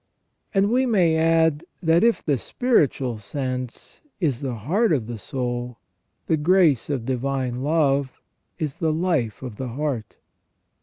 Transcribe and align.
And 0.51 0.71
we 0.71 0.87
may 0.87 1.15
add 1.15 1.63
that 1.83 2.03
if 2.03 2.25
the 2.25 2.39
spiritual 2.39 3.19
sense 3.19 4.01
is 4.19 4.41
the 4.41 4.55
heart 4.55 4.91
of 4.91 5.05
the 5.05 5.19
soul, 5.19 5.77
the 6.25 6.37
grace 6.37 6.89
of 6.89 7.05
divine 7.05 7.61
love 7.61 8.19
is 8.57 8.77
the 8.77 8.91
life 8.91 9.43
of 9.43 9.57
the 9.57 9.67
heart. 9.67 10.17